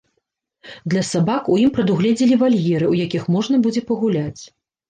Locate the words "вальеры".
2.45-2.85